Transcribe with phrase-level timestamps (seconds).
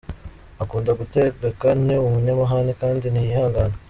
[0.63, 3.75] Akunda gutegeka, ni umunyamahane kandi ntiyihangana.